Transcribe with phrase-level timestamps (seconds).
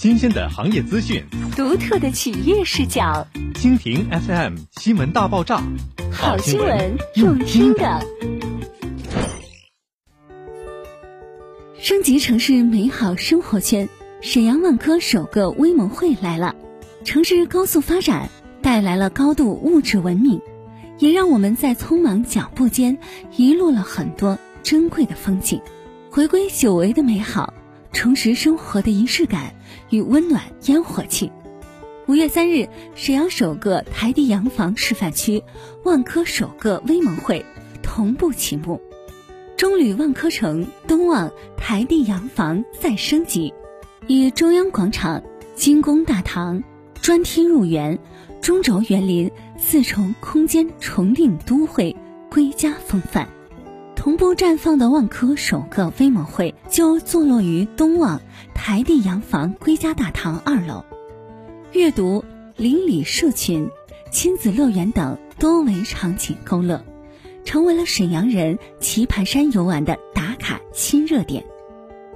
[0.00, 1.22] 新鲜的行业资讯，
[1.54, 3.26] 独特的企业视角。
[3.52, 5.62] 蜻蜓 FM 新闻大爆炸，
[6.10, 8.00] 好新闻用听的。
[11.78, 13.90] 升级城市美好生活圈，
[14.22, 16.56] 沈阳万科首个微盟会来了。
[17.04, 18.30] 城市高速发展
[18.62, 20.40] 带来了高度物质文明，
[20.98, 22.96] 也让我们在匆忙脚步间
[23.36, 25.60] 遗落了很多珍贵的风景。
[26.10, 27.52] 回归久违的美好，
[27.92, 29.54] 重拾生活的仪式感
[29.90, 31.30] 与温暖烟火气。
[32.06, 35.42] 五月三日，沈阳首个台地洋房示范区、
[35.84, 37.44] 万科首个微盟会
[37.82, 38.80] 同步启幕。
[39.56, 43.52] 中旅万科城东望台地洋房再升级，
[44.06, 45.22] 以中央广场、
[45.54, 46.64] 金宫大堂、
[47.02, 47.98] 专梯入园、
[48.40, 51.94] 中轴园林四重空间重定都会
[52.30, 53.28] 归家风范。
[54.00, 58.22] 同步绽放的万科首个微盟会就坐落于东望
[58.54, 60.86] 台地洋房归家大堂二楼，
[61.74, 62.24] 阅读、
[62.56, 63.68] 邻里社群、
[64.10, 66.82] 亲子乐园等多维场景勾勒，
[67.44, 71.44] 成为了沈阳人棋盘山游玩的打卡新热点。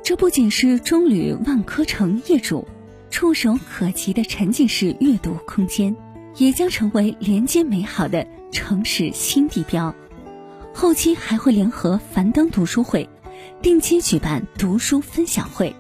[0.02, 2.66] 这不仅是中旅万科城业主
[3.10, 5.94] 触手可及的沉浸式阅读空间，
[6.38, 9.94] 也将成为连接美好的城市新地标。
[10.76, 13.08] 后期还会联合樊登读书会，
[13.62, 15.74] 定期举办读书分享会、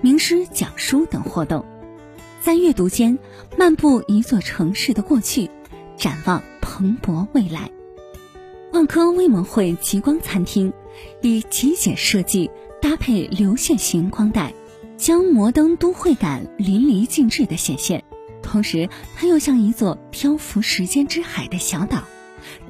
[0.00, 1.66] 名师讲书等活动，
[2.40, 3.18] 在阅读间
[3.58, 5.50] 漫步一座城市的过去，
[5.98, 7.70] 展望蓬勃未来。
[8.72, 10.72] 万科微盟会极光餐厅
[11.20, 14.54] 以极简设计搭配流线型光带，
[14.96, 18.02] 将摩登都会感淋漓尽致的显现，
[18.42, 22.02] 同时它又像一座漂浮时间之海的小岛。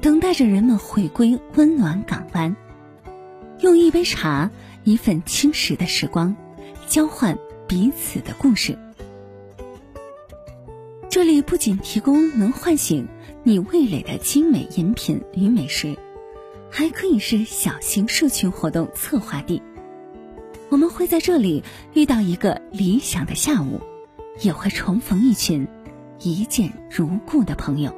[0.01, 2.55] 等待着人们回归温暖港湾，
[3.59, 4.49] 用一杯茶、
[4.83, 6.35] 一份轻食的时光，
[6.87, 8.77] 交换彼此的故事。
[11.09, 13.07] 这里不仅提供能唤醒
[13.43, 15.97] 你味蕾的精美饮品与美食，
[16.69, 19.61] 还可以是小型社群活动策划地。
[20.69, 23.81] 我们会在这里遇到一个理想的下午，
[24.39, 25.67] 也会重逢一群
[26.19, 27.95] 一见如故的朋友。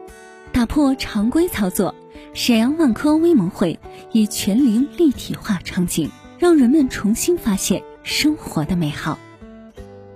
[0.53, 1.95] 打破常规操作，
[2.33, 3.79] 沈阳万科微盟会
[4.11, 9.17] 以全龄立体化场景，让人们重新发现生活的美好，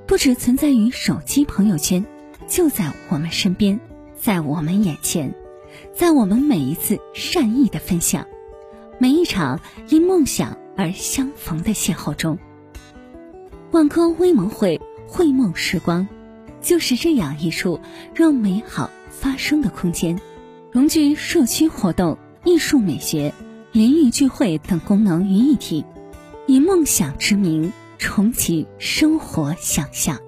[0.05, 2.05] 不只存在于手机朋友圈，
[2.47, 3.79] 就在我们身边，
[4.19, 5.33] 在我们眼前，
[5.93, 8.27] 在我们每一次善意的分享，
[8.99, 12.37] 每一场因梦想而相逢的邂逅中。
[13.71, 16.07] 万科微盟会绘梦时光，
[16.61, 17.79] 就是这样一处
[18.13, 18.89] 让美好。
[19.19, 20.19] 发生的空间，
[20.71, 23.33] 融聚社区活动、艺术美学、
[23.71, 25.83] 邻里聚会等功能于一体，
[26.47, 30.19] 以梦想之名重启生活想象。